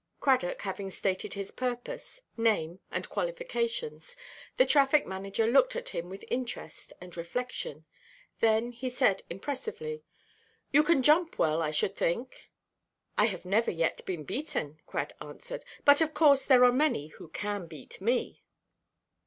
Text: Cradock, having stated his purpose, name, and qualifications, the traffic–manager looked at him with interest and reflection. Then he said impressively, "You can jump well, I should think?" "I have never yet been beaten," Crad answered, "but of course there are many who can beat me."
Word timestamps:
Cradock, 0.19 0.61
having 0.63 0.89
stated 0.89 1.35
his 1.35 1.51
purpose, 1.51 2.23
name, 2.35 2.79
and 2.89 3.07
qualifications, 3.07 4.15
the 4.55 4.65
traffic–manager 4.65 5.45
looked 5.45 5.75
at 5.75 5.89
him 5.89 6.09
with 6.09 6.25
interest 6.27 6.91
and 6.99 7.15
reflection. 7.15 7.85
Then 8.39 8.71
he 8.71 8.89
said 8.89 9.21
impressively, 9.29 10.01
"You 10.71 10.81
can 10.81 11.03
jump 11.03 11.37
well, 11.37 11.61
I 11.61 11.69
should 11.69 11.95
think?" 11.95 12.49
"I 13.15 13.25
have 13.27 13.45
never 13.45 13.69
yet 13.69 14.03
been 14.07 14.23
beaten," 14.23 14.81
Crad 14.87 15.13
answered, 15.21 15.63
"but 15.85 16.01
of 16.01 16.15
course 16.15 16.45
there 16.45 16.65
are 16.65 16.73
many 16.73 17.09
who 17.19 17.29
can 17.29 17.67
beat 17.67 18.01
me." 18.01 18.41